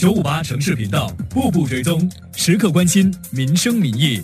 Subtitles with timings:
[0.00, 4.18] 九五八城市频道步步追踪，时刻关心民生民意。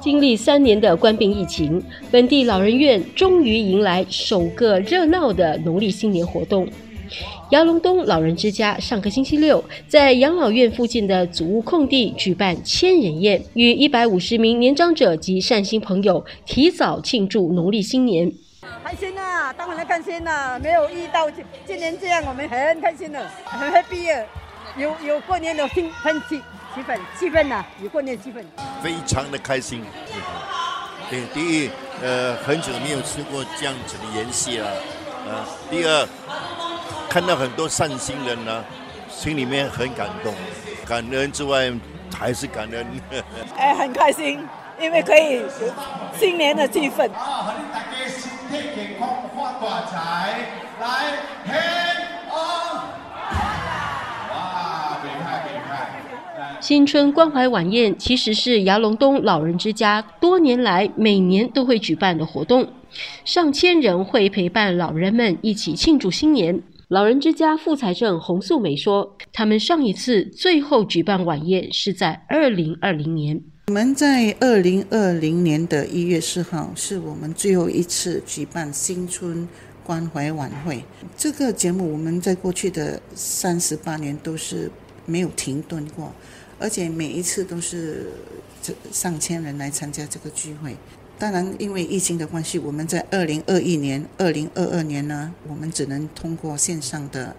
[0.00, 6.66] 经历三年的官病疫情，本地老人院终于迎来首个热闹的农历新年活动。
[7.50, 18.32] 杨龙东老人之家上个星期六在养老院附近的祖屋空地举办千人宴，与一百五十名年长者及善心朋友提早庆祝农历新年。
[18.86, 20.56] 开心啊，当然开心啦！
[20.62, 24.16] 没有遇到今年这样，我们很开心的，很 happy
[24.76, 26.40] 有有过年的气氛气
[26.72, 28.44] 气氛气氛呐，有过年气氛，
[28.80, 29.84] 非常的开心。
[31.10, 34.68] 对，第一，呃，很久没有吃过这样子的盐戏了，
[35.28, 36.08] 呃，第二。
[37.08, 38.64] 看到很多善心人呢，
[39.10, 40.32] 心里面很感动，
[40.86, 41.72] 感恩之外
[42.16, 42.86] 还是感恩。
[43.58, 44.46] 哎，很开心，
[44.78, 45.42] 因为可以
[46.16, 47.10] 新年的气氛。
[56.60, 62.68] 新春关怀晚宴其实是牙龙东老人之家多年来每年都会举办的活动，
[63.24, 66.60] 上千人会陪伴老人们一起庆祝新年。
[66.88, 73.40] 老人之家副财政洪素梅说：“他们上一次最后举办晚宴是在二零二零年。
[73.68, 79.48] 我们在二零二零年的一月四号是我们最后一次举办新春
[79.82, 80.84] 关怀晚会。
[81.16, 84.70] 这个节目我们在过去的三十八年都是
[85.04, 86.12] 没有停顿过，
[86.60, 88.12] 而且每一次都是
[88.92, 90.76] 上千人来参加这个聚会。”
[91.18, 97.34] 当然，因为疫情的关系，我们在二零二一年、二零二二年呢，我们只能通过线上的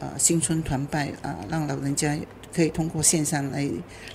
[0.00, 2.18] 呃新春团拜啊，让老人家
[2.52, 3.68] 可以通过线上来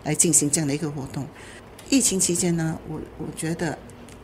[0.03, 1.25] 来进行这样的一个活动。
[1.89, 3.77] 疫情期间呢，我我觉得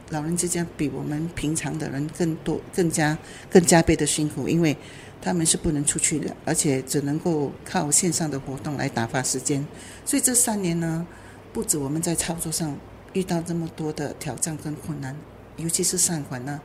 [0.09, 3.17] 老人之家比我们平常的人更多、更加、
[3.49, 4.75] 更加倍的辛苦，因为
[5.21, 9.65] 他们是不能出去的，而且只能够靠线上的活动来打发时间。
[10.05, 11.05] 所以这三年呢，
[11.51, 12.77] 不止我们在操作上。
[13.13, 15.15] 遇到这么多的挑战跟困难，
[15.57, 16.59] 尤其是善款呢，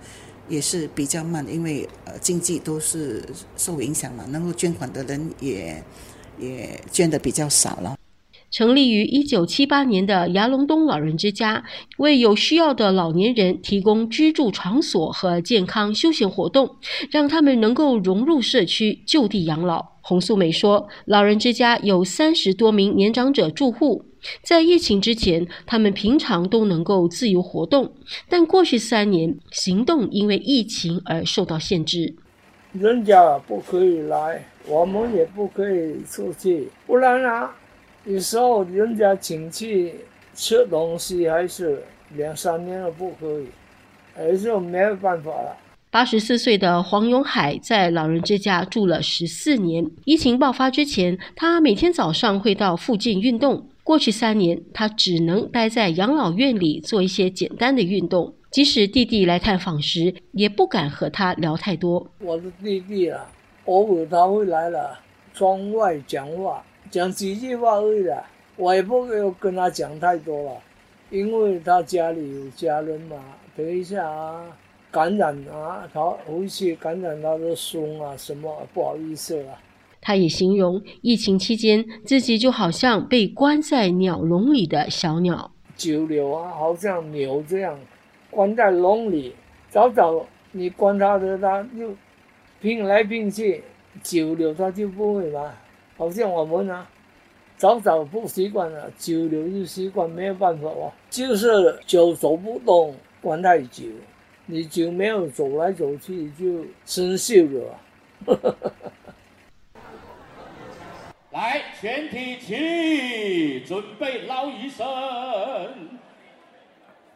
[0.49, 3.23] 也是比较慢，因为呃经济都是
[3.59, 5.85] 受影响嘛，能够捐款的人也
[6.41, 7.97] 也捐的比较少了。
[8.51, 11.63] 成立于一九七八年的牙龙东老人之家，
[11.99, 16.77] 为有需要的老年人提供居住场所和健康休闲活动，
[17.11, 19.85] 让他们能够融入社区，就地养老。
[20.01, 24.07] 洪素梅说，老人之家有三十多名年长者住户。
[24.43, 27.93] 在疫情之前，他们平常都能够自由活动，
[28.31, 32.17] 但过去三年行动因为疫情而受到限制。
[32.73, 37.51] 人家不可以来，我们也不可以出去，不然啊，
[38.05, 39.95] 有时候人家请去
[40.35, 41.83] 吃东西，还是
[42.15, 43.47] 两三年了不可以，
[44.15, 45.57] 还是没有办法了。
[45.91, 49.91] 八十四岁的黄永海在老人之家住了十四年。
[50.05, 53.67] 疫情爆发之前，他每天早上会到附近运动。
[53.83, 58.35] 过去三年，他只能待在养老院里做一些简单的运动。
[58.51, 62.11] 即使弟弟来探访时，也不敢和他聊太多。
[62.21, 63.27] 我的弟弟啊，
[63.67, 64.99] 偶尔他会来了，
[65.35, 68.25] 窗外讲话，讲几句话而已啦。
[68.57, 70.53] 我也不会跟他讲太多了，
[71.11, 73.17] 因为他家里有家人嘛。
[73.57, 74.47] 等一下啊，
[74.91, 79.53] 感染啊，他回去感染他的孙啊，什么不好意思了。
[80.01, 87.79] 他也形容疫情期间自己就好像被关在鸟笼里的小鸟，久留啊，好像牛这样，
[88.39, 89.35] 关在笼里，
[89.69, 91.93] 早早你关它的，它就
[92.61, 93.65] 拼来拼去，
[94.01, 95.53] 久了它就不会嘛。
[95.97, 96.89] 好像我们啊，
[97.57, 100.93] 早早不习惯了，久了就习惯，没有办法哦。
[101.11, 103.87] 就是久走不动，关太久，
[104.47, 107.81] 你就没有走来走去，就生锈了。
[111.33, 114.87] 来，全体起，准备捞鱼生，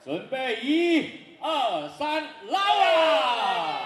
[0.04, 1.04] 准备一、
[1.38, 3.78] 二、三，捞啊！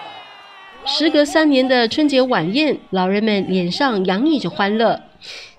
[0.83, 4.99] 时隔三年的春节晚宴，老人们脸上洋溢着欢乐。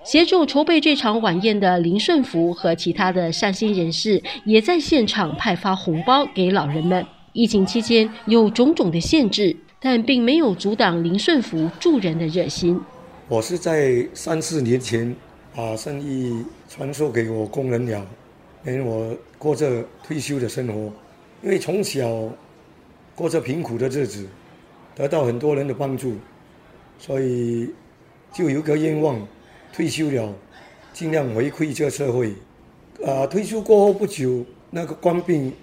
[0.03, 7.05] 协助筹备这场晚宴的林顺福和其他的善心人士，也在现场派发红包给老人们。
[7.31, 12.77] 疫情期间有种种的限制，但并没有阻挡林顺福助人的热心。
[13.29, 15.15] 我是在三四年前
[15.55, 18.05] 把生意传授给我工人了，
[18.65, 20.91] 因为我过着退休的生活，
[21.41, 22.29] 因为从小
[23.15, 24.27] 过着贫苦的日子，
[24.93, 26.13] 得到很多人的帮助，
[26.99, 27.73] 所以
[28.33, 29.25] 就有个愿望，
[29.73, 30.35] 退休了
[30.91, 32.33] 尽量回馈这社会。
[33.05, 35.53] 啊，退休过后不久，那个官病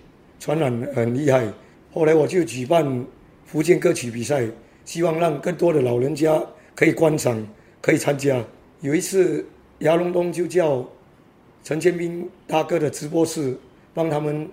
[0.40, 1.46] 传染很厉害，
[1.92, 3.04] 后来我就举办
[3.44, 4.48] 福建歌曲比赛，
[4.86, 6.42] 希望让更多的老人家
[6.74, 7.46] 可以观赏、
[7.82, 8.42] 可以参加。
[8.80, 9.44] 有一次，
[9.80, 10.82] 牙龙东就叫
[11.66, 13.58] 陈建斌大哥的直播室
[13.92, 14.48] 帮他们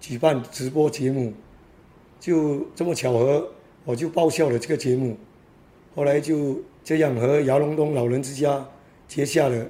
[0.00, 1.32] 举办直播节目，
[2.18, 3.48] 就这么巧合，
[3.84, 5.16] 我就报效了这个节目。
[5.94, 8.66] 后来就这样和姚龙东老人之家
[9.06, 9.64] 结下了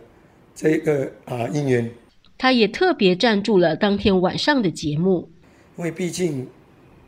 [0.55, 1.91] 这个啊姻缘。
[2.39, 5.29] 他也特别赞助了当天晚上的节目，
[5.77, 6.49] 因为毕竟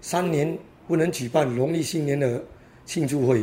[0.03, 2.45] 三年不能举办农历新年的
[2.85, 3.43] 庆祝会，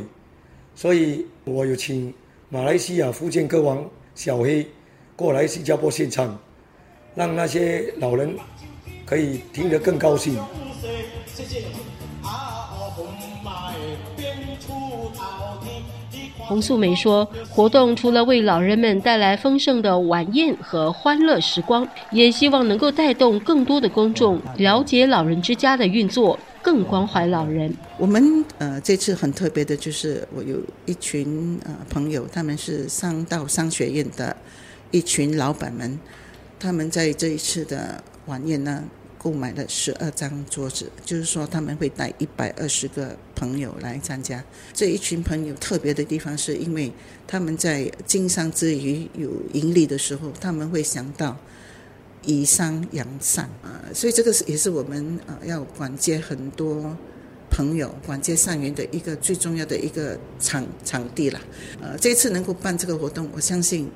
[0.76, 2.14] 所以我有请。
[2.50, 3.84] 马来西亚福建歌王
[4.14, 4.64] 小黑
[5.16, 6.38] 过来新加坡献唱，
[7.16, 8.36] 让那些老人
[9.06, 10.38] 可以听得更高兴。
[16.40, 27.72] 洪素梅说：“活动除了为老人们带来丰盛的晚宴和欢乐时光，也希望能够带动更多的公众了解老人之家的运作。”更关怀老人。
[27.96, 30.58] 我们呃这次很特别的就是我有
[30.88, 34.36] 一群呃朋友，他们是上到商学院的
[34.96, 36.00] 一群老板们，
[36.58, 38.82] 他们在这一次的晚宴呢
[39.18, 44.42] 购买了十二张桌子，就是说他们会带一百二十个朋友来参加。
[44.74, 46.90] 这一群朋友特别的地方是因为
[47.28, 51.38] 他们在经商之余有盈利的时候，他们会想到。
[52.28, 56.98] 以商养善啊，所以这个是也是我们啊要管接很多
[57.52, 61.40] 朋友、管接善缘的一个最重要的一个场场地了。
[61.80, 63.88] 呃，这次能够办这个活动，我相信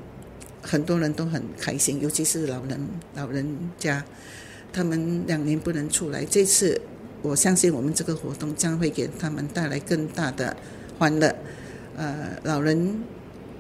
[0.62, 2.80] 很多人都很开心，尤其是老人
[3.16, 3.46] 老人
[3.78, 4.04] 家，
[4.72, 6.80] 他们两年不能出来，这次
[7.22, 10.56] 我相信我们这个活动将会给他们带来更大的
[10.98, 11.34] 欢乐。
[11.98, 13.02] 呃，老人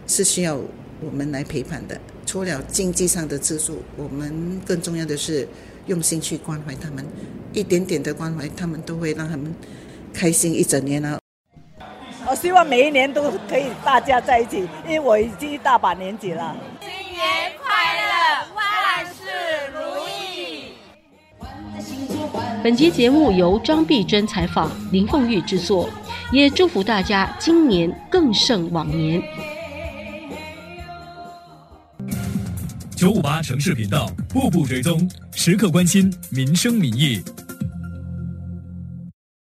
[0.07, 0.57] 是需要
[1.01, 1.99] 我们来陪伴的。
[2.25, 5.47] 除了经济上的资助，我们更重要的是
[5.87, 7.03] 用心去关怀他们，
[7.53, 9.53] 一点点的关怀，他们都会让他们
[10.13, 11.19] 开心一整年啊！
[12.29, 16.55] 我希望每一年都可以大家在一起，因为我已经一大把年纪了。
[22.61, 25.89] 本期节目由张碧珍采访，林凤玉制作，
[26.33, 29.21] 也祝福大家今年更胜往年。
[32.97, 37.21] 九五八城市频道，步步追踪，时刻关心民生民意。